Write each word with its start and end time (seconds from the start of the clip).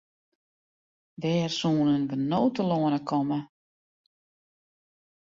Wêr 1.21 1.49
soenen 1.59 2.03
we 2.09 2.15
no 2.29 2.41
telâne 2.55 2.99
komme? 3.09 3.39